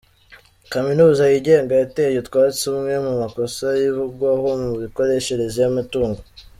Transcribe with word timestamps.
Kaminuza 0.71 1.23
yigenga 1.31 1.73
yateye 1.81 2.17
utwatsi 2.23 2.63
amwe 2.71 2.95
mu 3.05 3.13
makosa 3.21 3.65
ivugwaho 3.87 4.47
mu 4.63 4.71
mikoreshereze 4.83 5.57
y’umutungo 5.61 6.19